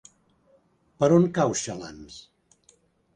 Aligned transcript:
Per 1.03 1.09
on 1.17 1.27
cau 1.35 1.53
Xalans? 1.65 2.17